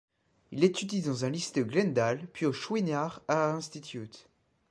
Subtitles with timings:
[0.51, 4.27] Il étudie dans un lycée de Glendale puis au Chouinard Art Institute.